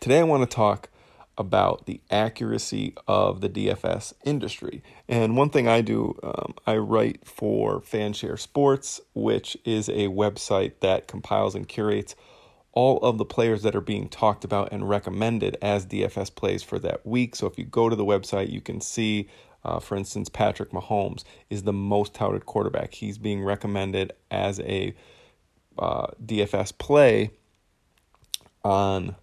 Today 0.00 0.20
I 0.20 0.22
want 0.22 0.48
to 0.48 0.54
talk 0.54 0.90
about 1.36 1.86
the 1.86 2.00
accuracy 2.08 2.94
of 3.08 3.40
the 3.40 3.48
DFS 3.48 4.12
industry. 4.24 4.80
And 5.08 5.36
one 5.36 5.50
thing 5.50 5.66
I 5.66 5.80
do, 5.80 6.16
um, 6.22 6.54
I 6.68 6.76
write 6.76 7.26
for 7.26 7.80
Fanshare 7.80 8.38
Sports, 8.38 9.00
which 9.14 9.56
is 9.64 9.88
a 9.88 10.06
website 10.06 10.74
that 10.80 11.08
compiles 11.08 11.56
and 11.56 11.66
curates 11.66 12.14
all 12.72 12.98
of 12.98 13.18
the 13.18 13.24
players 13.24 13.62
that 13.64 13.74
are 13.74 13.80
being 13.80 14.08
talked 14.08 14.44
about 14.44 14.72
and 14.72 14.88
recommended 14.88 15.56
as 15.60 15.84
DFS 15.84 16.32
plays 16.32 16.62
for 16.62 16.78
that 16.78 17.04
week. 17.04 17.34
So 17.34 17.48
if 17.48 17.58
you 17.58 17.64
go 17.64 17.88
to 17.88 17.96
the 17.96 18.04
website, 18.04 18.52
you 18.52 18.60
can 18.60 18.80
see, 18.80 19.28
uh, 19.64 19.80
for 19.80 19.96
instance, 19.96 20.28
Patrick 20.28 20.70
Mahomes 20.70 21.24
is 21.50 21.64
the 21.64 21.72
most 21.72 22.14
touted 22.14 22.46
quarterback. 22.46 22.94
He's 22.94 23.18
being 23.18 23.42
recommended 23.42 24.12
as 24.30 24.60
a 24.60 24.94
uh, 25.76 26.08
DFS 26.24 26.78
play 26.78 27.30
on 28.64 29.16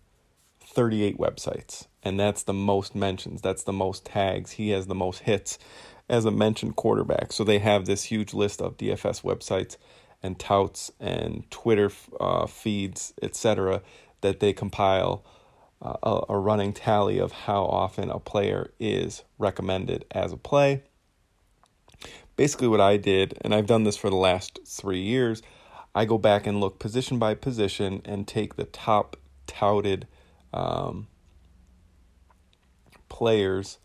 38 0.75 1.17
websites 1.17 1.87
and 2.05 2.19
that's 2.19 2.43
the 2.43 2.53
most 2.53 2.95
mentions. 2.95 3.41
That's 3.41 3.63
the 3.63 3.73
most 3.73 4.05
tags. 4.05 4.51
He 4.51 4.69
has 4.69 4.85
the 4.85 4.95
most 4.95 5.21
hits 5.21 5.57
as 6.07 6.23
a 6.23 6.31
mentioned 6.31 6.75
quarterback. 6.75 7.33
So 7.33 7.43
they 7.43 7.57
have 7.59 7.85
this 7.85 8.03
huge 8.03 8.33
list 8.33 8.61
of 8.61 8.77
DFS 8.77 9.23
websites 9.23 9.77
and 10.21 10.37
touts 10.37 10.91
and 10.99 11.49
Twitter 11.49 11.91
uh, 12.19 12.45
feeds, 12.45 13.13
etc., 13.21 13.81
that 14.21 14.39
they 14.39 14.53
compile 14.53 15.25
uh, 15.81 15.95
a, 16.03 16.33
a 16.33 16.37
running 16.37 16.73
tally 16.73 17.17
of 17.17 17.31
how 17.31 17.63
often 17.65 18.11
a 18.11 18.19
player 18.19 18.71
is 18.79 19.23
recommended 19.39 20.05
as 20.11 20.31
a 20.31 20.37
play. 20.37 20.83
Basically, 22.35 22.67
what 22.67 22.81
I 22.81 22.97
did, 22.97 23.37
and 23.41 23.53
I've 23.53 23.67
done 23.67 23.83
this 23.83 23.97
for 23.97 24.09
the 24.09 24.15
last 24.15 24.59
three 24.65 25.01
years, 25.01 25.41
I 25.95 26.05
go 26.05 26.17
back 26.17 26.45
and 26.45 26.59
look 26.59 26.77
position 26.79 27.17
by 27.17 27.33
position 27.33 28.01
and 28.05 28.27
take 28.27 28.55
the 28.55 28.65
top 28.65 29.15
touted 29.47 30.07
um, 30.55 31.07
players 33.09 33.77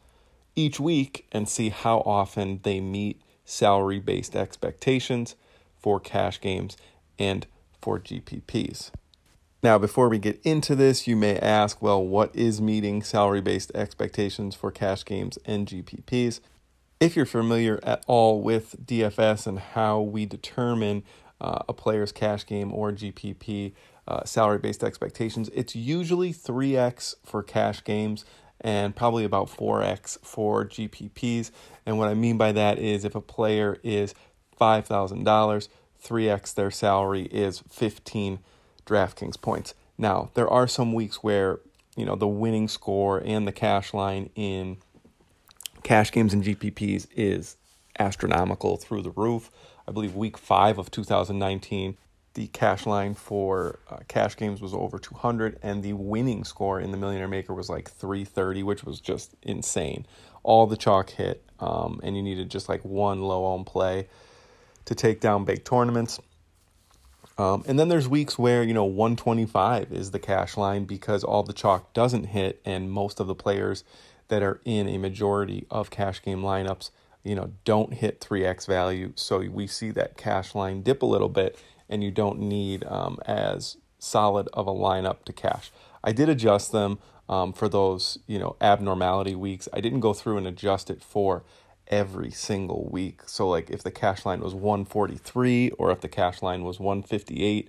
each 0.56 0.80
week 0.80 1.26
and 1.32 1.48
see 1.48 1.68
how 1.68 1.98
often 2.00 2.60
they 2.62 2.80
meet 2.80 3.20
salary 3.44 3.98
based 3.98 4.36
expectations 4.36 5.34
for 5.78 5.98
cash 5.98 6.40
games 6.40 6.76
and 7.18 7.46
for 7.80 7.98
GPPs. 7.98 8.90
Now, 9.62 9.76
before 9.78 10.08
we 10.08 10.18
get 10.18 10.40
into 10.42 10.74
this, 10.74 11.06
you 11.06 11.16
may 11.16 11.38
ask, 11.38 11.82
well, 11.82 12.02
what 12.02 12.34
is 12.34 12.62
meeting 12.62 13.02
salary 13.02 13.42
based 13.42 13.70
expectations 13.74 14.54
for 14.54 14.70
cash 14.70 15.04
games 15.04 15.38
and 15.44 15.66
GPPs? 15.66 16.40
If 16.98 17.16
you're 17.16 17.26
familiar 17.26 17.80
at 17.82 18.04
all 18.06 18.40
with 18.40 18.86
DFS 18.86 19.46
and 19.46 19.58
how 19.58 20.00
we 20.00 20.24
determine 20.26 21.02
uh, 21.40 21.62
a 21.68 21.72
player's 21.72 22.12
cash 22.12 22.46
game 22.46 22.72
or 22.72 22.92
GPP 22.92 23.72
uh, 24.08 24.24
salary 24.24 24.58
based 24.58 24.82
expectations, 24.82 25.50
it's 25.54 25.74
usually 25.76 26.32
3x 26.32 27.14
for 27.24 27.42
cash 27.42 27.84
games 27.84 28.24
and 28.60 28.94
probably 28.94 29.24
about 29.24 29.48
4x 29.48 30.18
for 30.22 30.66
GPPs. 30.66 31.50
And 31.86 31.98
what 31.98 32.08
I 32.08 32.14
mean 32.14 32.36
by 32.36 32.52
that 32.52 32.78
is 32.78 33.04
if 33.04 33.14
a 33.14 33.20
player 33.20 33.78
is 33.82 34.14
$5,000, 34.60 35.68
3x 36.02 36.54
their 36.54 36.70
salary 36.70 37.22
is 37.24 37.62
15 37.70 38.40
DraftKings 38.86 39.40
points. 39.40 39.74
Now, 39.96 40.30
there 40.34 40.48
are 40.48 40.66
some 40.66 40.92
weeks 40.92 41.22
where, 41.22 41.60
you 41.96 42.04
know, 42.04 42.16
the 42.16 42.28
winning 42.28 42.68
score 42.68 43.22
and 43.24 43.46
the 43.46 43.52
cash 43.52 43.92
line 43.92 44.30
in 44.34 44.78
cash 45.82 46.10
games 46.12 46.32
and 46.32 46.42
GPPs 46.42 47.06
is 47.14 47.56
astronomical 47.98 48.76
through 48.76 49.02
the 49.02 49.10
roof. 49.10 49.50
I 49.86 49.92
believe 49.92 50.14
week 50.14 50.38
5 50.38 50.78
of 50.78 50.90
2019 50.90 51.96
the 52.34 52.46
cash 52.48 52.86
line 52.86 53.14
for 53.14 53.80
uh, 53.90 53.98
cash 54.06 54.36
games 54.36 54.62
was 54.62 54.72
over 54.72 54.98
200 54.98 55.58
and 55.62 55.82
the 55.82 55.92
winning 55.94 56.44
score 56.44 56.80
in 56.80 56.92
the 56.92 56.96
millionaire 56.96 57.28
maker 57.28 57.54
was 57.54 57.68
like 57.68 57.90
330 57.90 58.62
which 58.62 58.84
was 58.84 59.00
just 59.00 59.34
insane. 59.42 60.06
All 60.42 60.66
the 60.66 60.76
chalk 60.76 61.10
hit 61.10 61.44
um, 61.58 62.00
and 62.02 62.16
you 62.16 62.22
needed 62.22 62.50
just 62.50 62.68
like 62.68 62.84
one 62.84 63.22
low 63.22 63.44
on 63.44 63.64
play 63.64 64.08
to 64.84 64.94
take 64.94 65.20
down 65.20 65.44
big 65.44 65.64
tournaments. 65.64 66.20
Um, 67.36 67.64
and 67.66 67.78
then 67.78 67.88
there's 67.88 68.08
weeks 68.08 68.38
where 68.38 68.62
you 68.62 68.74
know 68.74 68.84
125 68.84 69.92
is 69.92 70.10
the 70.10 70.18
cash 70.18 70.56
line 70.56 70.84
because 70.84 71.24
all 71.24 71.42
the 71.42 71.52
chalk 71.52 71.92
doesn't 71.92 72.24
hit 72.24 72.60
and 72.64 72.90
most 72.90 73.18
of 73.18 73.26
the 73.26 73.34
players 73.34 73.82
that 74.28 74.42
are 74.42 74.60
in 74.64 74.88
a 74.88 74.98
majority 74.98 75.66
of 75.70 75.90
cash 75.90 76.22
game 76.22 76.42
lineups 76.42 76.90
you 77.22 77.34
know 77.34 77.52
don't 77.64 77.94
hit 77.94 78.20
3x 78.20 78.66
value. 78.66 79.12
So 79.14 79.40
we 79.48 79.66
see 79.66 79.90
that 79.92 80.16
cash 80.16 80.54
line 80.54 80.82
dip 80.82 81.02
a 81.02 81.06
little 81.06 81.28
bit 81.28 81.58
and 81.90 82.02
you 82.02 82.10
don't 82.10 82.38
need 82.38 82.84
um, 82.84 83.18
as 83.26 83.76
solid 83.98 84.48
of 84.54 84.66
a 84.66 84.72
lineup 84.72 85.24
to 85.24 85.32
cash. 85.32 85.70
I 86.02 86.12
did 86.12 86.30
adjust 86.30 86.72
them 86.72 86.98
um, 87.28 87.52
for 87.52 87.68
those 87.68 88.18
you 88.26 88.38
know 88.38 88.56
abnormality 88.60 89.34
weeks. 89.34 89.68
I 89.74 89.80
didn't 89.80 90.00
go 90.00 90.14
through 90.14 90.38
and 90.38 90.46
adjust 90.46 90.88
it 90.88 91.02
for 91.02 91.44
every 91.88 92.30
single 92.30 92.88
week. 92.90 93.22
So 93.26 93.48
like 93.48 93.68
if 93.68 93.82
the 93.82 93.90
cash 93.90 94.24
line 94.24 94.40
was 94.40 94.54
143 94.54 95.70
or 95.72 95.90
if 95.90 96.00
the 96.00 96.08
cash 96.08 96.40
line 96.40 96.62
was 96.62 96.78
158, 96.78 97.68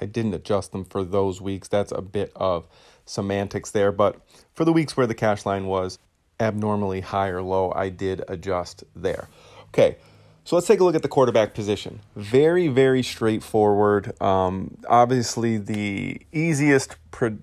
I 0.00 0.06
didn't 0.06 0.34
adjust 0.34 0.72
them 0.72 0.84
for 0.84 1.04
those 1.04 1.40
weeks. 1.40 1.68
That's 1.68 1.92
a 1.92 2.02
bit 2.02 2.32
of 2.34 2.66
semantics 3.06 3.70
there, 3.70 3.92
but 3.92 4.20
for 4.54 4.64
the 4.64 4.72
weeks 4.72 4.96
where 4.96 5.06
the 5.06 5.14
cash 5.14 5.46
line 5.46 5.66
was 5.66 5.98
abnormally 6.40 7.00
high 7.00 7.28
or 7.28 7.42
low, 7.42 7.72
I 7.74 7.90
did 7.90 8.22
adjust 8.28 8.82
there. 8.96 9.28
Okay, 9.68 9.96
so 10.50 10.56
let's 10.56 10.66
take 10.66 10.80
a 10.80 10.84
look 10.84 10.96
at 10.96 11.02
the 11.02 11.08
quarterback 11.08 11.54
position. 11.54 12.00
Very, 12.16 12.66
very 12.66 13.04
straightforward. 13.04 14.20
Um, 14.20 14.78
obviously, 14.88 15.58
the 15.58 16.20
easiest 16.32 16.96
pre- 17.12 17.38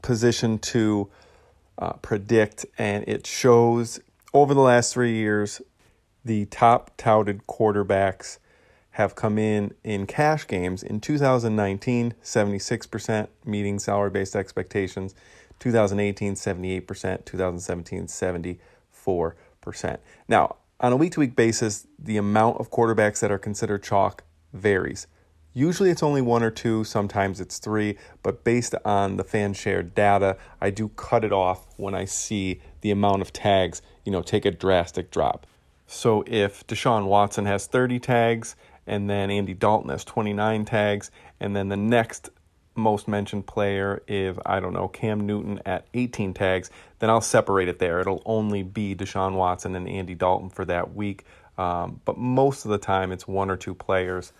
position 0.00 0.60
to 0.60 1.10
uh, 1.76 1.94
predict, 1.94 2.64
and 2.78 3.02
it 3.08 3.26
shows 3.26 3.98
over 4.32 4.54
the 4.54 4.60
last 4.60 4.94
three 4.94 5.16
years, 5.16 5.60
the 6.24 6.44
top 6.44 6.92
touted 6.96 7.48
quarterbacks 7.48 8.38
have 8.90 9.16
come 9.16 9.38
in 9.38 9.74
in 9.82 10.06
cash 10.06 10.46
games. 10.46 10.84
In 10.84 11.00
2019, 11.00 12.14
76% 12.22 13.26
meeting 13.44 13.80
salary 13.80 14.10
based 14.10 14.36
expectations. 14.36 15.16
2018, 15.58 16.34
78%. 16.34 17.24
2017, 17.24 18.06
74%. 18.06 19.98
Now, 20.28 20.58
on 20.82 20.92
a 20.92 20.96
week 20.96 21.12
to 21.12 21.20
week 21.20 21.36
basis, 21.36 21.86
the 21.96 22.16
amount 22.16 22.58
of 22.58 22.70
quarterbacks 22.70 23.20
that 23.20 23.30
are 23.30 23.38
considered 23.38 23.84
chalk 23.84 24.24
varies. 24.52 25.06
Usually 25.54 25.90
it's 25.90 26.02
only 26.02 26.22
one 26.22 26.42
or 26.42 26.50
two, 26.50 26.82
sometimes 26.82 27.40
it's 27.40 27.58
three, 27.58 27.96
but 28.22 28.42
based 28.42 28.74
on 28.84 29.16
the 29.16 29.22
Fanshare 29.22 29.94
data, 29.94 30.36
I 30.60 30.70
do 30.70 30.88
cut 30.88 31.24
it 31.24 31.32
off 31.32 31.66
when 31.76 31.94
I 31.94 32.06
see 32.06 32.60
the 32.80 32.90
amount 32.90 33.22
of 33.22 33.32
tags, 33.32 33.80
you 34.04 34.10
know, 34.10 34.22
take 34.22 34.44
a 34.44 34.50
drastic 34.50 35.12
drop. 35.12 35.46
So 35.86 36.24
if 36.26 36.66
Deshaun 36.66 37.06
Watson 37.06 37.46
has 37.46 37.66
30 37.66 38.00
tags, 38.00 38.56
and 38.86 39.08
then 39.08 39.30
Andy 39.30 39.54
Dalton 39.54 39.90
has 39.90 40.04
29 40.04 40.64
tags, 40.64 41.12
and 41.38 41.54
then 41.54 41.68
the 41.68 41.76
next 41.76 42.30
most 42.74 43.08
mentioned 43.08 43.46
player 43.46 44.02
if 44.06 44.38
I 44.46 44.60
don't 44.60 44.72
know 44.72 44.88
Cam 44.88 45.26
Newton 45.26 45.60
at 45.66 45.86
18 45.94 46.34
tags, 46.34 46.70
then 46.98 47.10
I'll 47.10 47.20
separate 47.20 47.68
it 47.68 47.78
there. 47.78 48.00
It'll 48.00 48.22
only 48.24 48.62
be 48.62 48.94
Deshaun 48.94 49.34
Watson 49.34 49.74
and 49.74 49.88
Andy 49.88 50.14
Dalton 50.14 50.48
for 50.48 50.64
that 50.64 50.94
week. 50.94 51.24
Um, 51.58 52.00
but 52.04 52.16
most 52.16 52.64
of 52.64 52.70
the 52.70 52.78
time, 52.78 53.12
it's 53.12 53.28
one 53.28 53.50
or 53.50 53.56
two 53.56 53.74
players 53.74 54.32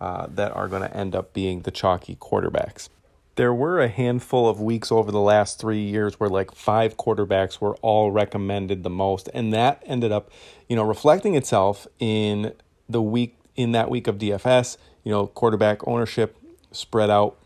uh, 0.00 0.26
that 0.30 0.52
are 0.52 0.68
going 0.68 0.82
to 0.82 0.96
end 0.96 1.14
up 1.14 1.32
being 1.32 1.62
the 1.62 1.70
chalky 1.70 2.16
quarterbacks. 2.16 2.88
There 3.36 3.54
were 3.54 3.80
a 3.80 3.88
handful 3.88 4.48
of 4.48 4.60
weeks 4.60 4.90
over 4.90 5.12
the 5.12 5.20
last 5.20 5.60
three 5.60 5.82
years 5.82 6.18
where 6.18 6.28
like 6.28 6.54
five 6.54 6.96
quarterbacks 6.96 7.60
were 7.60 7.76
all 7.76 8.10
recommended 8.10 8.82
the 8.82 8.90
most, 8.90 9.28
and 9.32 9.52
that 9.52 9.82
ended 9.86 10.12
up, 10.12 10.30
you 10.68 10.76
know, 10.76 10.82
reflecting 10.82 11.36
itself 11.36 11.86
in 12.00 12.52
the 12.88 13.00
week 13.00 13.36
in 13.54 13.72
that 13.72 13.90
week 13.90 14.08
of 14.08 14.18
DFS. 14.18 14.76
You 15.04 15.12
know, 15.12 15.26
quarterback 15.28 15.86
ownership 15.86 16.36
spread 16.72 17.10
out 17.10 17.38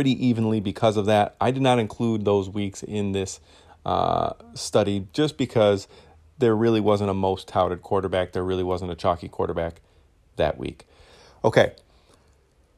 pretty 0.00 0.26
evenly 0.26 0.60
because 0.60 0.96
of 0.96 1.04
that. 1.04 1.36
I 1.42 1.50
did 1.50 1.60
not 1.60 1.78
include 1.78 2.24
those 2.24 2.48
weeks 2.48 2.82
in 2.82 3.12
this 3.12 3.38
uh, 3.84 4.32
study 4.54 5.06
just 5.12 5.36
because 5.36 5.88
there 6.38 6.56
really 6.56 6.80
wasn't 6.80 7.10
a 7.10 7.12
most 7.12 7.46
touted 7.46 7.82
quarterback. 7.82 8.32
There 8.32 8.42
really 8.42 8.62
wasn't 8.62 8.92
a 8.92 8.94
chalky 8.94 9.28
quarterback 9.28 9.82
that 10.36 10.56
week. 10.56 10.86
Okay, 11.44 11.74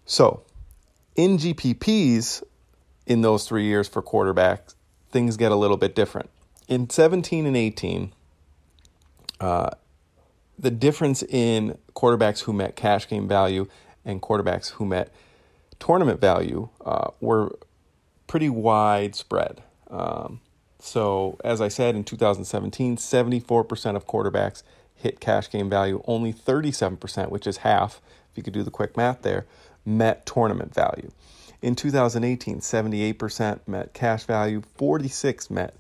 so 0.04 0.42
in 1.14 1.38
GPPs 1.38 2.42
in 3.06 3.20
those 3.20 3.46
three 3.46 3.66
years 3.66 3.86
for 3.86 4.02
quarterbacks, 4.02 4.74
things 5.12 5.36
get 5.36 5.52
a 5.52 5.56
little 5.56 5.76
bit 5.76 5.94
different. 5.94 6.28
In 6.66 6.90
17 6.90 7.46
and 7.46 7.56
18, 7.56 8.12
uh, 9.38 9.70
the 10.58 10.72
difference 10.72 11.22
in 11.22 11.78
quarterbacks 11.94 12.40
who 12.40 12.52
met 12.52 12.74
cash 12.74 13.06
game 13.06 13.28
value 13.28 13.68
and 14.04 14.20
quarterbacks 14.20 14.72
who 14.72 14.84
met 14.84 15.14
tournament 15.82 16.20
value 16.20 16.68
uh, 16.86 17.08
were 17.20 17.58
pretty 18.28 18.48
widespread. 18.48 19.64
Um, 19.90 20.40
so, 20.78 21.36
as 21.42 21.60
I 21.60 21.66
said 21.66 21.96
in 21.96 22.04
2017, 22.04 22.96
74% 22.96 23.96
of 23.96 24.06
quarterbacks 24.06 24.62
hit 24.94 25.18
cash 25.18 25.50
game 25.50 25.68
value, 25.68 26.00
only 26.06 26.32
37%, 26.32 27.30
which 27.30 27.48
is 27.48 27.58
half, 27.58 28.00
if 28.30 28.36
you 28.36 28.44
could 28.44 28.52
do 28.52 28.62
the 28.62 28.70
quick 28.70 28.96
math 28.96 29.22
there, 29.22 29.44
met 29.84 30.24
tournament 30.24 30.72
value. 30.72 31.10
In 31.60 31.74
2018, 31.74 32.60
78% 32.60 33.60
met 33.66 33.92
cash 33.92 34.22
value, 34.22 34.62
46 34.76 35.50
met 35.50 35.74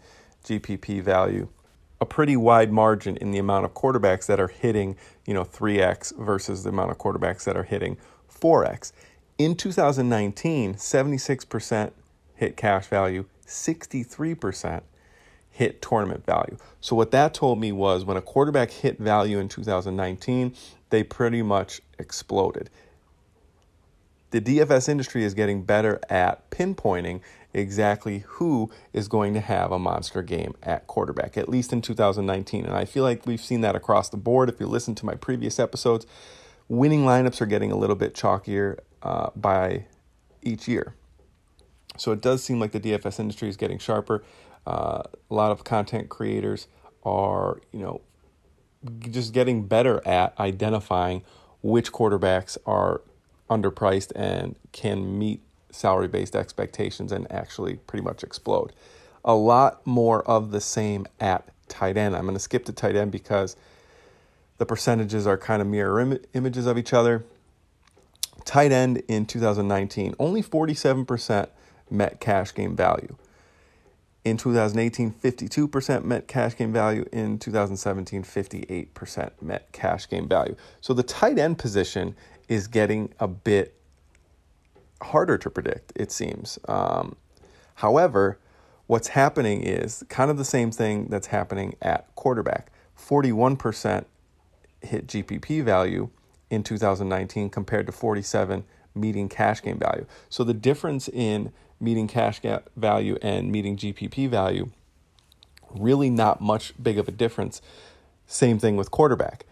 GPP 0.44 1.00
value. 1.00 1.46
A 2.00 2.06
pretty 2.06 2.36
wide 2.36 2.72
margin 2.72 3.16
in 3.18 3.30
the 3.30 3.38
amount 3.38 3.66
of 3.66 3.74
quarterbacks 3.74 4.26
that 4.26 4.40
are 4.40 4.48
hitting, 4.48 4.96
you 5.26 5.34
know, 5.34 5.44
3x 5.44 6.18
versus 6.18 6.64
the 6.64 6.70
amount 6.70 6.90
of 6.90 6.98
quarterbacks 6.98 7.44
that 7.44 7.56
are 7.56 7.62
hitting 7.62 7.96
4x. 8.28 8.90
In 9.38 9.56
2019, 9.56 10.74
76% 10.74 11.90
hit 12.34 12.56
cash 12.56 12.86
value, 12.86 13.24
63% 13.46 14.82
hit 15.50 15.82
tournament 15.82 16.24
value. 16.24 16.56
So 16.80 16.96
what 16.96 17.10
that 17.10 17.34
told 17.34 17.60
me 17.60 17.72
was 17.72 18.04
when 18.04 18.16
a 18.16 18.22
quarterback 18.22 18.70
hit 18.70 18.98
value 18.98 19.38
in 19.38 19.48
2019, 19.48 20.54
they 20.90 21.02
pretty 21.02 21.42
much 21.42 21.80
exploded. 21.98 22.70
The 24.30 24.40
DFS 24.40 24.88
industry 24.88 25.24
is 25.24 25.34
getting 25.34 25.62
better 25.62 26.00
at 26.08 26.48
pinpointing 26.50 27.20
exactly 27.52 28.24
who 28.26 28.70
is 28.94 29.06
going 29.06 29.34
to 29.34 29.40
have 29.40 29.72
a 29.72 29.78
monster 29.78 30.22
game 30.22 30.54
at 30.62 30.86
quarterback, 30.86 31.36
at 31.36 31.50
least 31.50 31.70
in 31.72 31.82
2019. 31.82 32.64
And 32.64 32.74
I 32.74 32.86
feel 32.86 33.04
like 33.04 33.26
we've 33.26 33.40
seen 33.40 33.60
that 33.60 33.76
across 33.76 34.08
the 34.08 34.16
board. 34.16 34.48
If 34.48 34.58
you 34.58 34.66
listen 34.66 34.94
to 34.96 35.06
my 35.06 35.14
previous 35.14 35.58
episodes, 35.58 36.06
winning 36.66 37.04
lineups 37.04 37.42
are 37.42 37.46
getting 37.46 37.70
a 37.70 37.76
little 37.76 37.96
bit 37.96 38.14
chalkier 38.14 38.78
uh, 39.02 39.30
by 39.36 39.86
each 40.42 40.68
year. 40.68 40.94
So 41.96 42.12
it 42.12 42.20
does 42.20 42.42
seem 42.42 42.58
like 42.58 42.72
the 42.72 42.80
DFS 42.80 43.20
industry 43.20 43.48
is 43.48 43.56
getting 43.56 43.78
sharper. 43.78 44.24
Uh, 44.66 45.02
a 45.30 45.34
lot 45.34 45.50
of 45.50 45.64
content 45.64 46.08
creators 46.08 46.68
are, 47.04 47.60
you 47.72 47.80
know, 47.80 48.00
just 49.10 49.32
getting 49.32 49.66
better 49.66 50.06
at 50.06 50.38
identifying 50.38 51.22
which 51.62 51.92
quarterbacks 51.92 52.56
are 52.66 53.02
underpriced 53.50 54.12
and 54.16 54.56
can 54.72 55.18
meet 55.18 55.40
salary 55.70 56.08
based 56.08 56.34
expectations 56.34 57.12
and 57.12 57.30
actually 57.30 57.76
pretty 57.76 58.02
much 58.02 58.22
explode. 58.22 58.72
A 59.24 59.34
lot 59.34 59.86
more 59.86 60.22
of 60.28 60.50
the 60.50 60.60
same 60.60 61.06
at 61.20 61.48
tight 61.68 61.96
end. 61.96 62.16
I'm 62.16 62.22
going 62.22 62.34
to 62.34 62.40
skip 62.40 62.64
to 62.66 62.72
tight 62.72 62.96
end 62.96 63.12
because 63.12 63.56
the 64.58 64.66
percentages 64.66 65.26
are 65.26 65.38
kind 65.38 65.62
of 65.62 65.68
mirror 65.68 66.00
Im- 66.00 66.18
images 66.34 66.66
of 66.66 66.76
each 66.76 66.92
other. 66.92 67.24
Tight 68.44 68.72
end 68.72 69.02
in 69.08 69.26
2019, 69.26 70.14
only 70.18 70.42
47% 70.42 71.48
met 71.90 72.20
cash 72.20 72.54
game 72.54 72.74
value. 72.76 73.16
In 74.24 74.36
2018, 74.36 75.12
52% 75.12 76.04
met 76.04 76.28
cash 76.28 76.56
game 76.56 76.72
value. 76.72 77.04
In 77.12 77.38
2017, 77.38 78.22
58% 78.22 79.30
met 79.40 79.72
cash 79.72 80.08
game 80.08 80.28
value. 80.28 80.54
So 80.80 80.94
the 80.94 81.02
tight 81.02 81.38
end 81.38 81.58
position 81.58 82.14
is 82.48 82.68
getting 82.68 83.12
a 83.18 83.26
bit 83.26 83.74
harder 85.02 85.38
to 85.38 85.50
predict, 85.50 85.92
it 85.96 86.12
seems. 86.12 86.58
Um, 86.68 87.16
however, 87.74 88.38
what's 88.86 89.08
happening 89.08 89.62
is 89.62 90.04
kind 90.08 90.30
of 90.30 90.36
the 90.36 90.44
same 90.44 90.70
thing 90.70 91.06
that's 91.08 91.28
happening 91.28 91.74
at 91.82 92.14
quarterback. 92.14 92.70
41% 92.96 94.04
hit 94.82 95.06
GPP 95.06 95.64
value 95.64 96.10
in 96.52 96.62
2019 96.62 97.48
compared 97.48 97.86
to 97.86 97.92
47 97.92 98.64
meeting 98.94 99.26
cash 99.30 99.62
game 99.62 99.78
value. 99.78 100.04
So 100.28 100.44
the 100.44 100.52
difference 100.52 101.08
in 101.08 101.50
meeting 101.80 102.06
cash 102.06 102.42
value 102.76 103.18
and 103.22 103.50
meeting 103.50 103.78
GPP 103.78 104.28
value, 104.28 104.70
really 105.74 106.10
not 106.10 106.42
much 106.42 106.74
big 106.80 106.98
of 106.98 107.08
a 107.08 107.10
difference. 107.10 107.62
Same 108.26 108.58
thing 108.58 108.76
with 108.76 108.90
quarterback. 108.90 109.46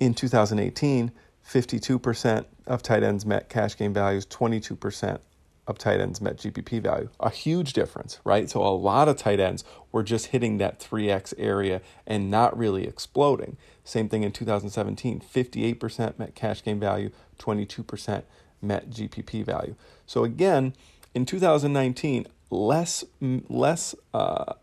In 0.00 0.14
2018, 0.14 1.12
52% 1.46 2.46
of 2.66 2.82
tight 2.82 3.02
ends 3.02 3.26
met 3.26 3.50
cash 3.50 3.76
game 3.76 3.92
values, 3.92 4.24
22% 4.24 5.20
of 5.66 5.78
tight 5.78 6.00
ends 6.00 6.20
met 6.20 6.36
GPP 6.36 6.80
value. 6.80 7.08
A 7.18 7.30
huge 7.30 7.72
difference, 7.72 8.20
right? 8.24 8.48
So 8.48 8.62
a 8.62 8.70
lot 8.70 9.08
of 9.08 9.16
tight 9.16 9.40
ends 9.40 9.64
were 9.90 10.02
just 10.02 10.26
hitting 10.26 10.58
that 10.58 10.78
3x 10.78 11.34
area 11.38 11.80
and 12.06 12.30
not 12.30 12.56
really 12.56 12.86
exploding. 12.86 13.56
Same 13.84 14.08
thing 14.08 14.22
in 14.22 14.32
2017, 14.32 15.20
58% 15.20 16.18
met 16.18 16.34
cash 16.34 16.62
game 16.62 16.78
value, 16.78 17.10
22% 17.38 18.22
met 18.62 18.90
GPP 18.90 19.44
value. 19.44 19.74
So 20.06 20.24
again, 20.24 20.74
in 21.14 21.24
2019, 21.24 22.26
less 22.50 23.04
less 23.20 23.94
uh, 24.14 24.54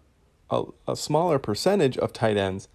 a, 0.49 0.63
a 0.87 0.95
smaller 0.95 1.39
percentage 1.39 1.97
of 1.97 2.13
tight 2.13 2.37
ends 2.37 2.67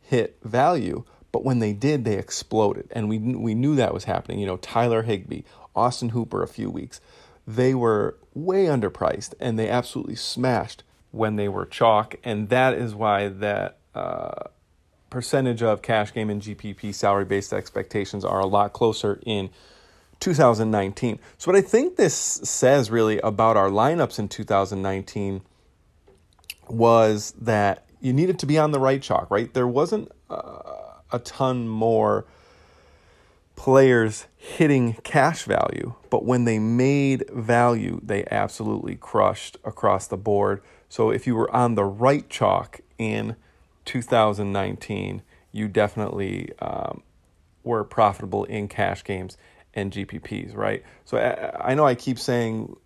hit 0.00 0.36
value, 0.42 1.04
but 1.32 1.44
when 1.44 1.58
they 1.58 1.72
did, 1.72 2.04
they 2.04 2.18
exploded, 2.18 2.88
and 2.92 3.08
we 3.08 3.18
we 3.18 3.54
knew 3.54 3.74
that 3.76 3.94
was 3.94 4.04
happening. 4.04 4.38
You 4.38 4.46
know, 4.46 4.58
Tyler 4.58 5.02
Higbee, 5.02 5.42
Austin 5.74 6.10
Hooper, 6.10 6.42
a 6.42 6.48
few 6.48 6.70
weeks, 6.70 7.00
they 7.46 7.74
were 7.74 8.16
way 8.34 8.66
underpriced, 8.66 9.34
and 9.40 9.58
they 9.58 9.68
absolutely 9.68 10.16
smashed 10.16 10.82
when 11.10 11.36
they 11.36 11.48
were 11.48 11.66
chalk, 11.66 12.14
and 12.24 12.48
that 12.48 12.74
is 12.74 12.94
why 12.94 13.28
that. 13.28 13.78
Uh, 13.94 14.48
percentage 15.10 15.62
of 15.62 15.82
cash 15.82 16.14
game 16.14 16.30
and 16.30 16.40
GPP 16.40 16.94
salary 16.94 17.26
based 17.26 17.52
expectations 17.52 18.24
are 18.24 18.40
a 18.40 18.46
lot 18.46 18.72
closer 18.72 19.20
in 19.26 19.50
2019. 20.22 21.18
So, 21.36 21.50
what 21.50 21.58
I 21.58 21.60
think 21.60 21.96
this 21.96 22.14
says 22.14 22.90
really 22.90 23.18
about 23.18 23.56
our 23.56 23.68
lineups 23.68 24.18
in 24.18 24.28
2019 24.28 25.42
was 26.68 27.34
that 27.40 27.84
you 28.00 28.12
needed 28.12 28.38
to 28.38 28.46
be 28.46 28.56
on 28.56 28.70
the 28.70 28.80
right 28.80 29.02
chalk, 29.02 29.30
right? 29.30 29.52
There 29.52 29.66
wasn't 29.66 30.10
uh, 30.30 30.62
a 31.12 31.18
ton 31.18 31.68
more 31.68 32.24
players 33.62 34.26
hitting 34.36 34.94
cash 35.04 35.44
value, 35.44 35.94
but 36.10 36.24
when 36.24 36.46
they 36.46 36.58
made 36.58 37.22
value, 37.30 38.00
they 38.02 38.24
absolutely 38.28 38.96
crushed 38.96 39.56
across 39.62 40.08
the 40.08 40.16
board. 40.16 40.60
So, 40.88 41.12
if 41.12 41.28
you 41.28 41.36
were 41.36 41.48
on 41.54 41.76
the 41.76 41.84
right 41.84 42.28
chalk 42.28 42.80
in 42.98 43.36
2019, 43.84 45.22
you 45.52 45.68
definitely 45.68 46.50
um, 46.58 47.04
were 47.62 47.84
profitable 47.84 48.42
in 48.46 48.66
cash 48.66 49.04
games 49.04 49.36
and 49.74 49.92
GPPs, 49.92 50.56
right? 50.56 50.82
So 51.04 51.18
I, 51.18 51.70
I 51.70 51.74
know 51.76 51.86
I 51.86 51.94
keep 51.94 52.18
saying 52.18 52.76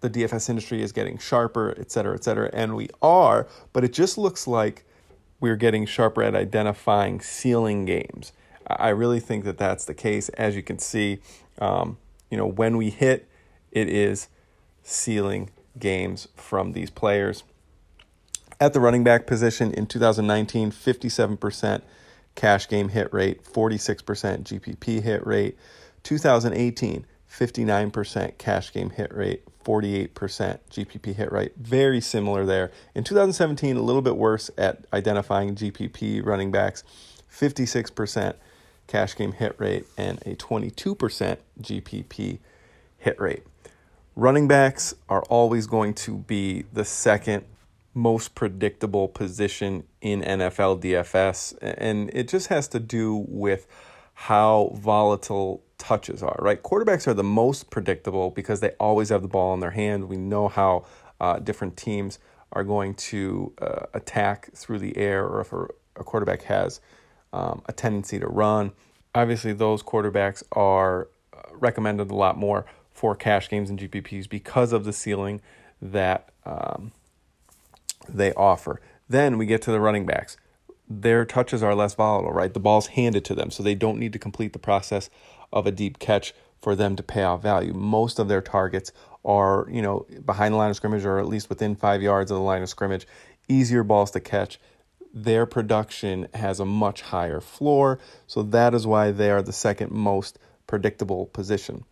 the 0.00 0.10
DFS 0.10 0.50
industry 0.50 0.82
is 0.82 0.92
getting 0.92 1.16
sharper, 1.16 1.74
et 1.78 1.90
cetera, 1.90 2.14
et 2.14 2.24
cetera, 2.24 2.50
and 2.52 2.76
we 2.76 2.90
are, 3.00 3.48
but 3.72 3.84
it 3.84 3.94
just 3.94 4.18
looks 4.18 4.46
like 4.46 4.84
we're 5.40 5.56
getting 5.56 5.86
sharper 5.86 6.22
at 6.22 6.34
identifying 6.34 7.22
ceiling 7.22 7.86
games. 7.86 8.32
I 8.68 8.90
really 8.90 9.20
think 9.20 9.44
that 9.44 9.58
that's 9.58 9.84
the 9.84 9.94
case. 9.94 10.28
As 10.30 10.54
you 10.54 10.62
can 10.62 10.78
see, 10.78 11.20
um, 11.60 11.98
you 12.30 12.36
know, 12.36 12.46
when 12.46 12.76
we 12.76 12.90
hit, 12.90 13.28
it 13.72 13.88
is 13.88 14.28
ceiling 14.82 15.50
games 15.78 16.28
from 16.36 16.72
these 16.72 16.90
players. 16.90 17.44
At 18.60 18.72
the 18.72 18.80
running 18.80 19.04
back 19.04 19.26
position 19.26 19.72
in 19.72 19.86
2019, 19.86 20.72
57% 20.72 21.82
cash 22.34 22.68
game 22.68 22.88
hit 22.88 23.12
rate, 23.12 23.44
46% 23.44 24.42
GPP 24.42 25.02
hit 25.02 25.26
rate. 25.26 25.56
2018, 26.02 27.06
59% 27.30 28.38
cash 28.38 28.72
game 28.72 28.90
hit 28.90 29.14
rate, 29.14 29.42
48% 29.64 30.08
GPP 30.70 31.14
hit 31.14 31.30
rate. 31.30 31.52
Very 31.56 32.00
similar 32.00 32.46
there. 32.46 32.70
In 32.94 33.04
2017, 33.04 33.76
a 33.76 33.82
little 33.82 34.02
bit 34.02 34.16
worse 34.16 34.50
at 34.56 34.84
identifying 34.92 35.54
GPP 35.54 36.24
running 36.24 36.50
backs, 36.50 36.84
56% 37.30 38.34
cash 38.88 39.14
game 39.14 39.32
hit 39.32 39.54
rate 39.58 39.86
and 39.96 40.18
a 40.22 40.34
22% 40.34 41.36
GPP 41.60 42.38
hit 42.98 43.20
rate. 43.20 43.44
Running 44.16 44.48
backs 44.48 44.94
are 45.08 45.22
always 45.24 45.68
going 45.68 45.94
to 45.94 46.18
be 46.18 46.64
the 46.72 46.84
second 46.84 47.44
most 47.94 48.34
predictable 48.34 49.06
position 49.06 49.84
in 50.00 50.22
NFL 50.22 50.80
DFS, 50.80 51.56
and 51.60 52.10
it 52.12 52.28
just 52.28 52.48
has 52.48 52.66
to 52.68 52.80
do 52.80 53.24
with 53.28 53.66
how 54.14 54.72
volatile 54.74 55.62
touches 55.78 56.22
are, 56.22 56.36
right? 56.40 56.62
Quarterbacks 56.62 57.06
are 57.06 57.14
the 57.14 57.22
most 57.22 57.70
predictable 57.70 58.30
because 58.30 58.58
they 58.58 58.70
always 58.80 59.10
have 59.10 59.22
the 59.22 59.28
ball 59.28 59.54
in 59.54 59.60
their 59.60 59.70
hand. 59.70 60.08
We 60.08 60.16
know 60.16 60.48
how 60.48 60.84
uh, 61.20 61.38
different 61.38 61.76
teams 61.76 62.18
are 62.52 62.64
going 62.64 62.94
to 62.94 63.52
uh, 63.60 63.86
attack 63.94 64.50
through 64.54 64.80
the 64.80 64.96
air 64.96 65.24
or 65.24 65.40
if 65.40 65.52
a, 65.52 65.66
a 65.96 66.04
quarterback 66.04 66.42
has 66.42 66.80
um, 67.32 67.62
a 67.66 67.72
tendency 67.72 68.18
to 68.18 68.26
run. 68.26 68.72
Obviously, 69.14 69.52
those 69.52 69.82
quarterbacks 69.82 70.42
are 70.52 71.08
uh, 71.32 71.40
recommended 71.52 72.10
a 72.10 72.14
lot 72.14 72.36
more 72.36 72.66
for 72.92 73.14
cash 73.14 73.48
games 73.48 73.70
and 73.70 73.78
GPPs 73.78 74.28
because 74.28 74.72
of 74.72 74.84
the 74.84 74.92
ceiling 74.92 75.40
that 75.80 76.30
um, 76.44 76.92
they 78.08 78.32
offer. 78.34 78.80
Then 79.08 79.38
we 79.38 79.46
get 79.46 79.62
to 79.62 79.70
the 79.70 79.80
running 79.80 80.06
backs 80.06 80.36
their 80.88 81.24
touches 81.24 81.62
are 81.62 81.74
less 81.74 81.94
volatile, 81.94 82.32
right? 82.32 82.52
The 82.52 82.60
ball's 82.60 82.88
handed 82.88 83.24
to 83.26 83.34
them, 83.34 83.50
so 83.50 83.62
they 83.62 83.74
don't 83.74 83.98
need 83.98 84.12
to 84.14 84.18
complete 84.18 84.52
the 84.52 84.58
process 84.58 85.10
of 85.52 85.66
a 85.66 85.70
deep 85.70 85.98
catch 85.98 86.34
for 86.60 86.74
them 86.74 86.96
to 86.96 87.02
pay 87.02 87.22
off 87.22 87.42
value. 87.42 87.74
Most 87.74 88.18
of 88.18 88.28
their 88.28 88.40
targets 88.40 88.92
are, 89.24 89.66
you 89.70 89.82
know, 89.82 90.06
behind 90.24 90.54
the 90.54 90.58
line 90.58 90.70
of 90.70 90.76
scrimmage 90.76 91.04
or 91.04 91.18
at 91.18 91.28
least 91.28 91.48
within 91.48 91.76
five 91.76 92.02
yards 92.02 92.30
of 92.30 92.36
the 92.36 92.42
line 92.42 92.62
of 92.62 92.68
scrimmage. 92.68 93.06
Easier 93.48 93.84
balls 93.84 94.10
to 94.12 94.20
catch. 94.20 94.58
Their 95.24 95.46
production 95.46 96.28
has 96.34 96.60
a 96.60 96.64
much 96.64 97.02
higher 97.02 97.40
floor, 97.40 97.98
so 98.26 98.42
that 98.42 98.72
is 98.74 98.86
why 98.86 99.10
they 99.10 99.30
are 99.30 99.42
the 99.42 99.52
second 99.52 99.90
most 99.90 100.38
predictable 100.66 101.26
position. 101.26 101.84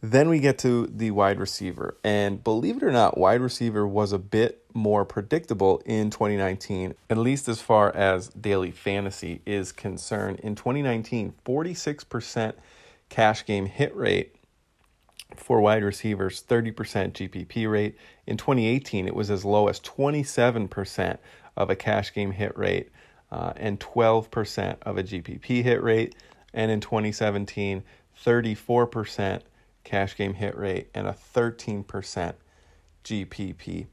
Then 0.00 0.28
we 0.28 0.38
get 0.38 0.58
to 0.58 0.86
the 0.86 1.10
wide 1.10 1.40
receiver. 1.40 1.96
And 2.04 2.44
believe 2.44 2.76
it 2.76 2.84
or 2.84 2.92
not, 2.92 3.18
wide 3.18 3.40
receiver 3.40 3.86
was 3.86 4.12
a 4.12 4.18
bit 4.18 4.64
more 4.72 5.04
predictable 5.04 5.82
in 5.86 6.10
2019, 6.10 6.94
at 7.10 7.18
least 7.18 7.48
as 7.48 7.60
far 7.60 7.94
as 7.96 8.28
daily 8.28 8.70
fantasy 8.70 9.40
is 9.44 9.72
concerned. 9.72 10.38
In 10.40 10.54
2019, 10.54 11.34
46% 11.44 12.52
cash 13.08 13.44
game 13.44 13.66
hit 13.66 13.96
rate 13.96 14.36
for 15.34 15.60
wide 15.60 15.82
receivers, 15.82 16.44
30% 16.48 16.74
GPP 17.12 17.68
rate. 17.68 17.96
In 18.24 18.36
2018, 18.36 19.08
it 19.08 19.16
was 19.16 19.30
as 19.30 19.44
low 19.44 19.66
as 19.66 19.80
27% 19.80 21.18
of 21.58 21.68
a 21.68 21.76
cash 21.76 22.14
game 22.14 22.30
hit 22.30 22.56
rate 22.56 22.88
uh, 23.30 23.52
and 23.56 23.78
12% 23.78 24.76
of 24.82 24.96
a 24.96 25.02
GPP 25.02 25.62
hit 25.62 25.82
rate. 25.82 26.14
And 26.54 26.70
in 26.70 26.80
2017, 26.80 27.82
34% 28.24 29.42
cash 29.84 30.16
game 30.16 30.34
hit 30.34 30.56
rate 30.56 30.88
and 30.94 31.06
a 31.06 31.16
13% 31.34 32.34
GPP 33.04 33.86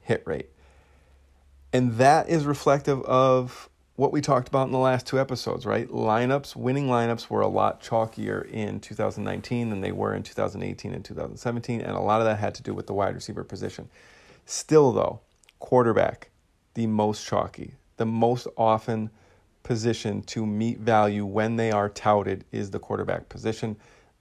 hit 0.00 0.22
rate. 0.26 0.50
And 1.72 1.98
that 1.98 2.28
is 2.28 2.44
reflective 2.46 3.02
of 3.02 3.68
what 3.96 4.12
we 4.12 4.20
talked 4.20 4.48
about 4.48 4.66
in 4.66 4.72
the 4.72 4.78
last 4.78 5.06
two 5.06 5.18
episodes, 5.18 5.66
right? 5.66 5.88
Lineups, 5.88 6.54
winning 6.56 6.86
lineups 6.86 7.28
were 7.28 7.40
a 7.40 7.48
lot 7.48 7.82
chalkier 7.82 8.48
in 8.50 8.80
2019 8.80 9.70
than 9.70 9.80
they 9.80 9.92
were 9.92 10.14
in 10.14 10.22
2018 10.22 10.92
and 10.92 11.04
2017, 11.04 11.80
and 11.80 11.96
a 11.96 12.00
lot 12.00 12.20
of 12.20 12.26
that 12.26 12.38
had 12.38 12.54
to 12.54 12.62
do 12.62 12.74
with 12.74 12.86
the 12.86 12.94
wide 12.94 13.14
receiver 13.14 13.42
position. 13.42 13.88
Still, 14.44 14.92
though, 14.92 15.20
quarterback, 15.58 16.30
the 16.76 16.86
most 16.86 17.26
chalky, 17.26 17.74
the 17.96 18.04
most 18.04 18.46
often 18.56 19.10
position 19.62 20.20
to 20.22 20.44
meet 20.44 20.78
value 20.78 21.24
when 21.24 21.56
they 21.56 21.72
are 21.72 21.88
touted 21.88 22.44
is 22.52 22.70
the 22.70 22.78
quarterback 22.78 23.30
position, 23.30 23.76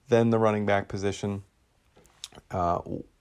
then 0.07 0.29
the 0.29 0.39
running 0.39 0.65
back 0.65 0.87
position, 0.87 1.43
uh, 2.51 2.79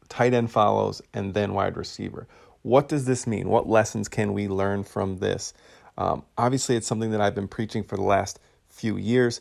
tight 0.08 0.34
end 0.34 0.52
follows, 0.52 1.02
and 1.12 1.34
then 1.34 1.52
wide 1.52 1.76
receiver. 1.76 2.28
What 2.62 2.88
does 2.88 3.06
this 3.06 3.26
mean? 3.26 3.48
What 3.48 3.68
lessons 3.68 4.08
can 4.08 4.32
we 4.34 4.46
learn 4.46 4.84
from 4.84 5.18
this? 5.18 5.52
Um, 5.98 6.22
obviously, 6.38 6.76
it's 6.76 6.86
something 6.86 7.10
that 7.10 7.20
I've 7.20 7.34
been 7.34 7.48
preaching 7.48 7.82
for 7.82 7.96
the 7.96 8.02
last 8.02 8.38
few 8.68 8.96
years. 8.96 9.40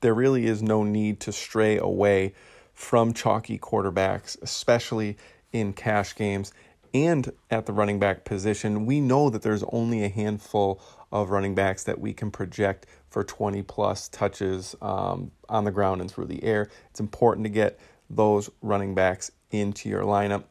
There 0.00 0.14
really 0.14 0.46
is 0.46 0.62
no 0.62 0.84
need 0.84 1.20
to 1.20 1.32
stray 1.32 1.76
away 1.76 2.32
from 2.72 3.12
chalky 3.12 3.58
quarterbacks, 3.58 4.40
especially 4.42 5.18
in 5.52 5.74
cash 5.74 6.16
games 6.16 6.50
and 6.94 7.32
at 7.50 7.66
the 7.66 7.72
running 7.72 7.98
back 7.98 8.24
position. 8.24 8.86
We 8.86 9.00
know 9.00 9.28
that 9.28 9.42
there's 9.42 9.64
only 9.72 10.04
a 10.04 10.08
handful 10.08 10.80
of 11.12 11.30
running 11.30 11.54
backs 11.54 11.84
that 11.84 12.00
we 12.00 12.14
can 12.14 12.30
project 12.30 12.86
for 13.10 13.22
20 13.22 13.62
plus 13.62 14.08
touches 14.08 14.74
um, 14.80 15.32
on 15.48 15.64
the 15.64 15.70
ground 15.70 16.00
and 16.00 16.10
through 16.10 16.26
the 16.26 16.42
air. 16.44 16.70
It's 16.90 17.00
important 17.00 17.44
to 17.44 17.50
get 17.50 17.78
those 18.08 18.48
running 18.62 18.94
backs 18.94 19.30
into 19.50 19.88
your 19.88 20.02
lineup 20.02 20.44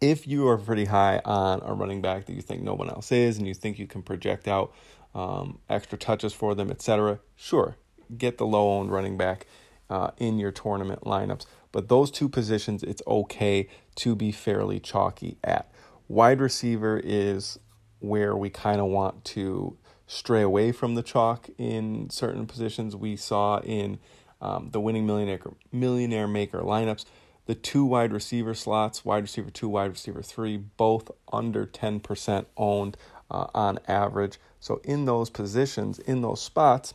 if 0.00 0.26
you 0.26 0.48
are 0.48 0.58
pretty 0.58 0.84
high 0.84 1.20
on 1.24 1.60
a 1.64 1.72
running 1.72 2.02
back 2.02 2.26
that 2.26 2.34
you 2.34 2.42
think 2.42 2.62
no 2.62 2.74
one 2.74 2.88
else 2.88 3.12
is 3.12 3.38
and 3.38 3.46
you 3.46 3.54
think 3.54 3.78
you 3.78 3.86
can 3.86 4.02
project 4.02 4.48
out 4.48 4.72
um, 5.14 5.58
extra 5.68 5.96
touches 5.98 6.32
for 6.32 6.54
them, 6.54 6.70
etc., 6.70 7.20
sure, 7.36 7.76
get 8.16 8.38
the 8.38 8.46
low 8.46 8.78
owned 8.78 8.92
running 8.92 9.16
back 9.16 9.46
uh, 9.90 10.10
in 10.18 10.38
your 10.38 10.52
tournament 10.52 11.02
lineups. 11.02 11.46
But 11.72 11.88
those 11.88 12.10
two 12.10 12.28
positions, 12.28 12.82
it's 12.82 13.02
okay 13.06 13.68
to 13.96 14.14
be 14.14 14.32
fairly 14.32 14.80
chalky 14.80 15.38
at. 15.44 15.70
Wide 16.08 16.40
receiver 16.40 17.00
is 17.02 17.58
where 17.98 18.36
we 18.36 18.48
kind 18.48 18.80
of 18.80 18.86
want 18.86 19.24
to 19.24 19.76
stray 20.06 20.42
away 20.42 20.72
from 20.72 20.94
the 20.94 21.02
chalk 21.02 21.50
in 21.58 22.08
certain 22.10 22.46
positions. 22.46 22.96
We 22.96 23.16
saw 23.16 23.60
in 23.60 23.98
um, 24.40 24.70
the 24.70 24.80
winning 24.80 25.06
millionaire 25.06 25.40
millionaire 25.72 26.28
maker 26.28 26.60
lineups 26.60 27.04
the 27.48 27.54
two 27.54 27.82
wide 27.86 28.12
receiver 28.12 28.52
slots, 28.52 29.06
wide 29.06 29.22
receiver 29.22 29.50
two, 29.50 29.70
wide 29.70 29.90
receiver 29.90 30.22
three, 30.22 30.58
both 30.58 31.10
under 31.32 31.64
10% 31.64 32.44
owned 32.58 32.96
uh, 33.30 33.46
on 33.54 33.78
average. 33.88 34.38
So, 34.60 34.82
in 34.84 35.06
those 35.06 35.30
positions, 35.30 35.98
in 35.98 36.20
those 36.20 36.42
spots, 36.42 36.92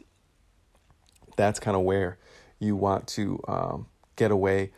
that's 1.37 1.59
kind 1.59 1.75
of 1.75 1.81
where 1.81 2.19
you 2.59 2.75
want 2.75 3.07
to 3.07 3.39
um, 3.47 3.87
get 4.15 4.31
away 4.31 4.71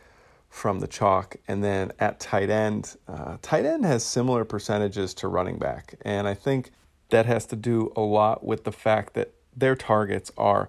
from 0.48 0.80
the 0.80 0.86
chalk. 0.86 1.36
And 1.46 1.62
then 1.62 1.92
at 1.98 2.20
tight 2.20 2.50
end, 2.50 2.96
uh, 3.06 3.36
tight 3.42 3.64
end 3.64 3.84
has 3.84 4.04
similar 4.04 4.44
percentages 4.44 5.12
to 5.14 5.28
running 5.28 5.58
back. 5.58 5.96
And 6.02 6.26
I 6.26 6.34
think 6.34 6.70
that 7.10 7.26
has 7.26 7.46
to 7.46 7.56
do 7.56 7.92
a 7.94 8.00
lot 8.00 8.44
with 8.44 8.64
the 8.64 8.72
fact 8.72 9.14
that 9.14 9.32
their 9.54 9.74
targets 9.74 10.32
are 10.36 10.68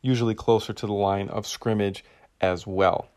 usually 0.00 0.34
closer 0.34 0.72
to 0.72 0.86
the 0.86 0.92
line 0.92 1.28
of 1.28 1.46
scrimmage 1.46 2.04
as 2.40 2.66
well. 2.66 3.08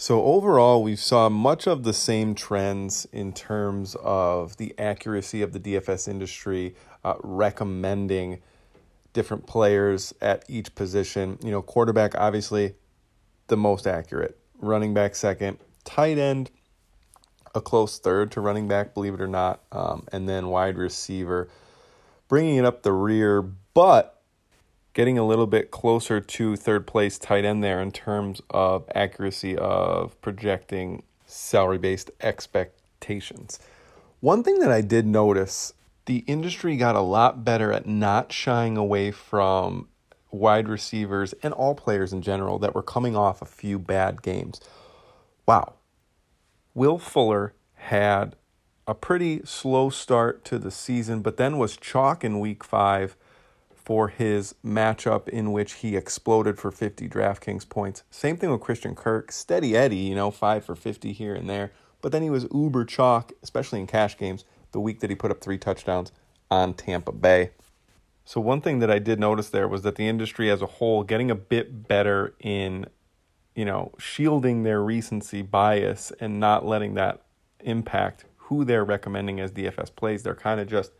So 0.00 0.22
overall, 0.24 0.82
we 0.82 0.94
saw 0.94 1.28
much 1.28 1.66
of 1.66 1.82
the 1.82 1.92
same 1.92 2.36
trends 2.36 3.06
in 3.12 3.32
terms 3.32 3.96
of 3.96 4.56
the 4.56 4.72
accuracy 4.78 5.42
of 5.42 5.52
the 5.52 5.58
DFS 5.58 6.06
industry, 6.06 6.76
uh, 7.04 7.14
recommending 7.20 8.40
different 9.12 9.46
players 9.46 10.14
at 10.20 10.44
each 10.48 10.72
position. 10.76 11.36
You 11.42 11.50
know, 11.50 11.62
quarterback 11.62 12.14
obviously 12.14 12.74
the 13.48 13.56
most 13.56 13.86
accurate, 13.86 14.38
running 14.60 14.94
back 14.94 15.14
second, 15.14 15.58
tight 15.84 16.18
end 16.18 16.50
a 17.54 17.60
close 17.60 17.98
third 17.98 18.30
to 18.32 18.40
running 18.40 18.68
back, 18.68 18.94
believe 18.94 19.14
it 19.14 19.20
or 19.20 19.28
not, 19.28 19.60
um, 19.72 20.06
and 20.12 20.28
then 20.28 20.48
wide 20.48 20.78
receiver, 20.78 21.48
bringing 22.28 22.56
it 22.56 22.64
up 22.64 22.82
the 22.82 22.92
rear, 22.92 23.42
but 23.74 24.22
getting 24.94 25.18
a 25.18 25.26
little 25.26 25.46
bit 25.46 25.70
closer 25.70 26.20
to 26.20 26.56
third 26.56 26.86
place 26.86 27.18
tight 27.18 27.44
end 27.44 27.62
there 27.62 27.80
in 27.80 27.92
terms 27.92 28.40
of 28.50 28.84
accuracy 28.94 29.56
of 29.56 30.20
projecting 30.20 31.02
salary 31.26 31.78
based 31.78 32.10
expectations. 32.20 33.58
One 34.20 34.42
thing 34.42 34.58
that 34.60 34.72
I 34.72 34.80
did 34.80 35.06
notice 35.06 35.72
the 36.06 36.24
industry 36.26 36.76
got 36.76 36.96
a 36.96 37.00
lot 37.00 37.44
better 37.44 37.70
at 37.70 37.86
not 37.86 38.32
shying 38.32 38.76
away 38.76 39.10
from 39.10 39.88
wide 40.30 40.68
receivers 40.68 41.34
and 41.42 41.54
all 41.54 41.74
players 41.74 42.12
in 42.12 42.22
general 42.22 42.58
that 42.58 42.74
were 42.74 42.82
coming 42.82 43.16
off 43.16 43.40
a 43.40 43.46
few 43.46 43.78
bad 43.78 44.22
games. 44.22 44.60
Wow. 45.46 45.74
Will 46.74 46.98
Fuller 46.98 47.54
had 47.74 48.36
a 48.86 48.94
pretty 48.94 49.42
slow 49.44 49.90
start 49.90 50.44
to 50.46 50.58
the 50.58 50.70
season, 50.70 51.20
but 51.20 51.36
then 51.36 51.58
was 51.58 51.76
chalk 51.76 52.24
in 52.24 52.40
week 52.40 52.64
five 52.64 53.16
for 53.88 54.08
his 54.08 54.54
matchup 54.64 55.28
in 55.28 55.50
which 55.50 55.74
he 55.74 55.96
exploded 55.96 56.58
for 56.58 56.70
50 56.70 57.08
DraftKings 57.08 57.66
points. 57.66 58.02
Same 58.10 58.36
thing 58.36 58.50
with 58.50 58.60
Christian 58.60 58.94
Kirk. 58.94 59.32
Steady 59.32 59.74
Eddie, 59.74 59.96
you 59.96 60.14
know, 60.14 60.30
5 60.30 60.64
for 60.64 60.74
50 60.74 61.12
here 61.12 61.34
and 61.34 61.48
there. 61.48 61.72
But 62.02 62.12
then 62.12 62.22
he 62.22 62.30
was 62.30 62.46
uber 62.52 62.84
chalk, 62.84 63.32
especially 63.42 63.80
in 63.80 63.86
cash 63.86 64.16
games, 64.18 64.44
the 64.72 64.80
week 64.80 65.00
that 65.00 65.08
he 65.08 65.16
put 65.16 65.30
up 65.30 65.40
three 65.40 65.56
touchdowns 65.56 66.12
on 66.50 66.74
Tampa 66.74 67.12
Bay. 67.12 67.50
So, 68.28 68.42
one 68.42 68.60
thing 68.60 68.80
that 68.80 68.90
I 68.90 68.98
did 68.98 69.18
notice 69.18 69.48
there 69.48 69.66
was 69.66 69.80
that 69.84 69.94
the 69.94 70.06
industry 70.06 70.50
as 70.50 70.60
a 70.60 70.66
whole 70.66 71.02
getting 71.02 71.30
a 71.30 71.34
bit 71.34 71.88
better 71.88 72.34
in, 72.40 72.84
you 73.54 73.64
know, 73.64 73.92
shielding 73.96 74.64
their 74.64 74.82
recency 74.82 75.40
bias 75.40 76.12
and 76.20 76.38
not 76.38 76.66
letting 76.66 76.92
that 76.92 77.22
impact 77.60 78.26
who 78.36 78.66
they're 78.66 78.84
recommending 78.84 79.40
as 79.40 79.50
DFS 79.52 79.96
plays. 79.96 80.24
They're 80.24 80.34
kind 80.34 80.60
of 80.60 80.68
just 80.68 80.92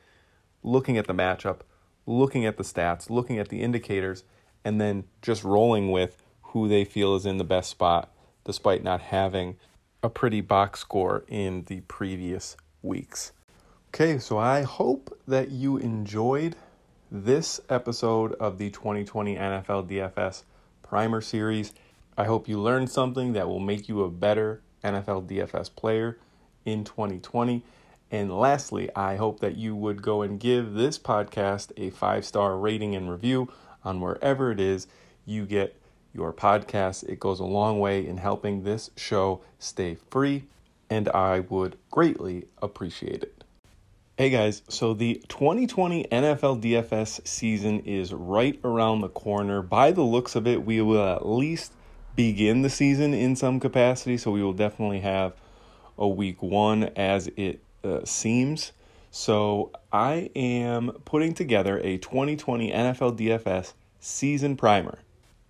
looking 0.62 0.96
at 0.96 1.06
the 1.06 1.12
matchup, 1.12 1.60
looking 2.06 2.46
at 2.46 2.56
the 2.56 2.62
stats, 2.62 3.10
looking 3.10 3.38
at 3.38 3.50
the 3.50 3.60
indicators, 3.60 4.24
and 4.64 4.80
then 4.80 5.04
just 5.20 5.44
rolling 5.44 5.90
with 5.90 6.22
who 6.40 6.66
they 6.66 6.82
feel 6.82 7.14
is 7.14 7.26
in 7.26 7.36
the 7.36 7.44
best 7.44 7.68
spot 7.68 8.10
despite 8.46 8.82
not 8.82 9.02
having 9.02 9.58
a 10.02 10.08
pretty 10.08 10.40
box 10.40 10.80
score 10.80 11.26
in 11.28 11.64
the 11.64 11.82
previous 11.82 12.56
weeks. 12.80 13.32
Okay, 13.88 14.18
so 14.18 14.38
I 14.38 14.62
hope 14.62 15.14
that 15.28 15.50
you 15.50 15.76
enjoyed 15.76 16.56
this 17.10 17.60
episode 17.70 18.34
of 18.34 18.58
the 18.58 18.70
2020 18.70 19.36
NFL 19.36 19.88
DFS 19.88 20.42
Primer 20.82 21.20
Series. 21.20 21.72
I 22.18 22.24
hope 22.24 22.48
you 22.48 22.60
learned 22.60 22.90
something 22.90 23.32
that 23.32 23.48
will 23.48 23.60
make 23.60 23.88
you 23.88 24.02
a 24.02 24.10
better 24.10 24.60
NFL 24.84 25.26
DFS 25.26 25.74
player 25.74 26.18
in 26.64 26.84
2020. 26.84 27.64
And 28.10 28.38
lastly, 28.38 28.94
I 28.94 29.16
hope 29.16 29.40
that 29.40 29.56
you 29.56 29.74
would 29.74 30.02
go 30.02 30.22
and 30.22 30.38
give 30.38 30.74
this 30.74 30.98
podcast 30.98 31.72
a 31.76 31.90
five 31.90 32.24
star 32.24 32.58
rating 32.58 32.94
and 32.94 33.10
review 33.10 33.48
on 33.84 34.00
wherever 34.00 34.50
it 34.50 34.60
is 34.60 34.86
you 35.24 35.46
get 35.46 35.80
your 36.12 36.32
podcast. 36.32 37.08
It 37.08 37.20
goes 37.20 37.40
a 37.40 37.44
long 37.44 37.78
way 37.78 38.06
in 38.06 38.18
helping 38.18 38.64
this 38.64 38.90
show 38.96 39.42
stay 39.58 39.96
free, 40.10 40.44
and 40.90 41.08
I 41.10 41.40
would 41.40 41.76
greatly 41.90 42.48
appreciate 42.60 43.22
it. 43.22 43.37
Hey 44.18 44.30
guys, 44.30 44.62
so 44.68 44.94
the 44.94 45.22
2020 45.28 46.08
NFL 46.10 46.60
DFS 46.60 47.24
season 47.24 47.78
is 47.78 48.12
right 48.12 48.58
around 48.64 49.00
the 49.00 49.08
corner. 49.08 49.62
By 49.62 49.92
the 49.92 50.02
looks 50.02 50.34
of 50.34 50.44
it, 50.44 50.66
we 50.66 50.80
will 50.80 51.06
at 51.08 51.24
least 51.24 51.72
begin 52.16 52.62
the 52.62 52.68
season 52.68 53.14
in 53.14 53.36
some 53.36 53.60
capacity, 53.60 54.16
so 54.16 54.32
we 54.32 54.42
will 54.42 54.54
definitely 54.54 54.98
have 54.98 55.34
a 55.96 56.08
week 56.08 56.42
one 56.42 56.90
as 56.96 57.28
it 57.36 57.60
uh, 57.84 58.04
seems. 58.04 58.72
So 59.12 59.70
I 59.92 60.30
am 60.34 60.90
putting 61.04 61.32
together 61.32 61.78
a 61.78 61.98
2020 61.98 62.72
NFL 62.72 63.16
DFS 63.16 63.74
season 64.00 64.56
primer. 64.56 64.98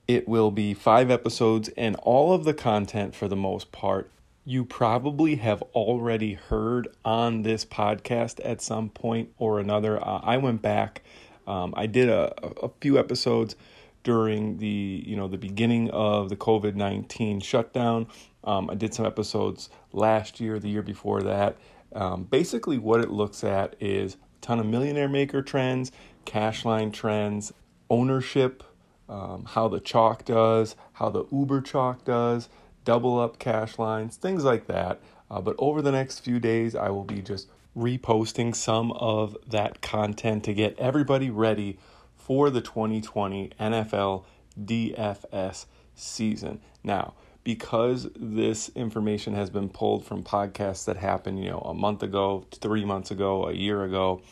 It 0.07 0.29
will 0.29 0.51
be 0.51 0.75
five 0.75 1.11
episodes, 1.11 1.71
and 1.79 1.97
all 2.03 2.35
of 2.35 2.45
the 2.45 2.53
content, 2.53 3.15
for 3.15 3.29
the 3.29 3.35
most 3.35 3.73
part, 3.73 4.11
you 4.49 4.65
probably 4.65 5.37
have 5.37 5.61
already 5.75 6.33
heard 6.33 6.89
on 7.05 7.43
this 7.43 7.67
podcast 7.67 8.41
at 8.43 8.63
some 8.63 8.89
point 8.89 9.29
or 9.37 9.61
another. 9.61 10.03
Uh, 10.03 10.21
I 10.23 10.39
went 10.39 10.63
back, 10.63 11.03
um, 11.47 11.75
I 11.77 11.85
did 11.85 12.09
a, 12.09 12.33
a 12.63 12.71
few 12.81 12.99
episodes 12.99 13.57
during 14.05 14.57
the 14.57 15.05
you 15.07 15.17
know 15.17 15.29
the 15.29 15.37
beginning 15.37 15.91
of 15.91 16.31
the 16.31 16.37
COVID 16.37 16.75
nineteen 16.77 17.41
shutdown. 17.41 18.07
Um, 18.43 18.71
I 18.71 18.75
did 18.75 18.95
some 18.95 19.05
episodes 19.05 19.69
last 19.93 20.41
year, 20.41 20.59
the 20.59 20.71
year 20.71 20.83
before 20.83 21.21
that. 21.25 21.59
Um, 21.95 22.25
basically, 22.25 22.79
what 22.79 23.03
it 23.03 23.11
looks 23.11 23.45
at 23.45 23.77
is 23.81 24.15
a 24.15 24.19
ton 24.41 24.61
of 24.61 24.65
millionaire 24.65 25.11
maker 25.11 25.43
trends, 25.43 25.93
cash 26.25 26.65
line 26.65 26.91
trends, 26.91 27.53
ownership, 27.91 28.63
um, 29.11 29.45
how 29.45 29.69
the 29.69 29.81
chalk 29.81 30.25
does, 30.25 30.75
how 30.95 31.11
the 31.11 31.27
Uber 31.31 31.61
chalk 31.61 32.07
does, 32.07 32.49
double 32.89 33.21
up 33.21 33.39
cash 33.39 33.79
lines, 33.79 34.17
things 34.17 34.45
like 34.45 34.67
that. 34.67 34.99
Uh, 35.31 35.43
but 35.43 35.55
over 35.59 35.83
the 35.83 35.93
next 35.93 36.21
few 36.21 36.41
days, 36.41 36.75
I 36.75 36.89
will 36.89 37.05
be 37.05 37.21
just 37.21 37.47
reposting 37.77 38.57
some 38.57 38.93
of 38.93 39.37
that 39.47 39.83
content 39.83 40.43
to 40.45 40.55
get 40.55 40.75
everybody 40.79 41.29
ready 41.29 41.79
for 42.17 42.49
the 42.49 42.63
2020 42.63 43.51
NFL 43.61 44.25
DFS 44.59 45.67
season. 45.95 46.63
Now, 46.83 47.13
because 47.45 48.09
this 48.17 48.71
information 48.75 49.35
has 49.35 49.51
been 49.51 49.69
pulled 49.69 50.07
from 50.07 50.25
podcasts 50.25 50.87
that 50.87 50.97
happened, 50.97 51.45
you 51.45 51.51
know, 51.51 51.61
a 51.67 51.75
month 51.75 52.03
ago, 52.03 52.47
three 52.53 52.87
months 52.87 53.11
ago, 53.11 53.49
a 53.49 53.53
year 53.53 53.85
ago, 53.85 54.23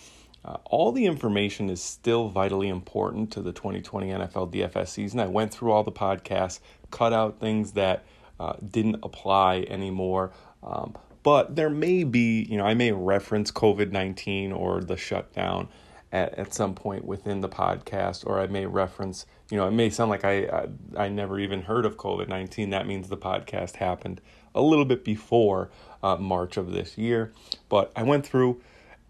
uh, 0.47 0.57
all 0.65 0.93
the 0.93 1.05
information 1.05 1.69
is 1.69 1.83
still 1.83 2.31
vitally 2.31 2.69
important 2.69 3.31
to 3.33 3.43
the 3.43 3.53
2020 3.53 4.09
NFL 4.09 4.51
DFS 4.51 4.89
season. 4.89 5.21
I 5.21 5.27
went 5.27 5.53
through 5.53 5.73
all 5.73 5.85
the 5.85 5.93
podcasts, 5.93 6.61
cut 6.91 7.13
out 7.13 7.39
things 7.39 7.73
that 7.73 8.07
uh, 8.38 8.55
didn't 8.71 9.00
apply 9.02 9.66
anymore. 9.69 10.33
Um, 10.62 10.97
but 11.23 11.57
there 11.57 11.71
may 11.71 12.05
be, 12.05 12.47
you 12.49 12.57
know, 12.57 12.64
I 12.64 12.75
may 12.75 12.93
reference 12.93 13.50
COVID 13.50 13.90
19 13.90 14.52
or 14.52 14.81
the 14.81 14.97
shutdown 14.97 15.69
at, 16.12 16.35
at 16.38 16.55
some 16.55 16.75
point 16.75 17.05
within 17.05 17.40
the 17.40 17.49
podcast, 17.49 18.25
or 18.26 18.40
I 18.40 18.47
may 18.47 18.66
reference, 18.66 19.26
you 19.50 19.57
know, 19.57 19.66
it 19.66 19.73
may 19.73 19.90
sound 19.90 20.11
like 20.11 20.25
I, 20.25 20.45
I, 20.45 20.66
I 21.05 21.09
never 21.09 21.38
even 21.40 21.62
heard 21.62 21.85
of 21.85 21.97
COVID 21.97 22.28
19. 22.28 22.71
That 22.71 22.87
means 22.87 23.09
the 23.09 23.16
podcast 23.16 23.76
happened 23.76 24.21
a 24.55 24.62
little 24.62 24.85
bit 24.85 25.05
before 25.05 25.71
uh, 26.02 26.16
March 26.16 26.57
of 26.57 26.71
this 26.71 26.97
year. 26.97 27.33
But 27.69 27.93
I 27.97 28.02
went 28.02 28.26
through 28.26 28.61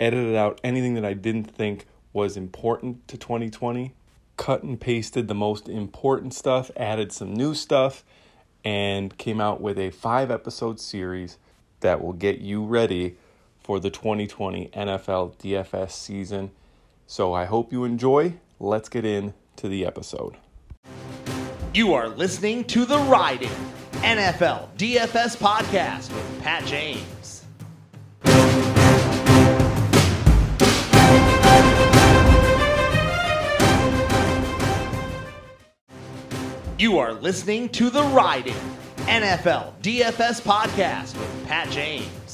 edited 0.00 0.34
out 0.34 0.60
anything 0.64 0.94
that 0.94 1.04
I 1.04 1.14
didn't 1.14 1.50
think 1.50 1.86
was 2.12 2.36
important 2.36 3.06
to 3.08 3.18
2020, 3.18 3.94
cut 4.36 4.62
and 4.62 4.80
pasted 4.80 5.28
the 5.28 5.34
most 5.34 5.68
important 5.68 6.34
stuff, 6.34 6.70
added 6.76 7.12
some 7.12 7.34
new 7.34 7.54
stuff, 7.54 8.04
and 8.66 9.16
came 9.16 9.40
out 9.40 9.60
with 9.60 9.78
a 9.78 9.90
five 9.90 10.28
episode 10.28 10.80
series 10.80 11.38
that 11.80 12.02
will 12.02 12.12
get 12.12 12.40
you 12.40 12.64
ready 12.64 13.14
for 13.60 13.78
the 13.78 13.90
2020 13.90 14.70
NFL 14.74 15.36
DFS 15.36 15.92
season. 15.92 16.50
So 17.06 17.32
I 17.32 17.44
hope 17.44 17.70
you 17.72 17.84
enjoy. 17.84 18.34
Let's 18.58 18.88
get 18.88 19.04
into 19.04 19.68
the 19.68 19.86
episode. 19.86 20.36
You 21.74 21.94
are 21.94 22.08
listening 22.08 22.64
to 22.64 22.84
the 22.84 22.98
Riding 22.98 23.50
NFL 24.02 24.76
DFS 24.76 25.36
podcast 25.36 26.12
with 26.12 26.42
Pat 26.42 26.66
James. 26.66 27.15
You 36.78 36.98
are 36.98 37.14
listening 37.14 37.70
to 37.70 37.88
the 37.88 38.02
Riding 38.02 38.52
NFL 39.06 39.80
DFS 39.80 40.42
podcast 40.42 41.18
with 41.18 41.46
Pat 41.48 41.70
James. 41.70 42.25